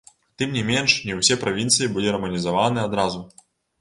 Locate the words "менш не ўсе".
0.69-1.37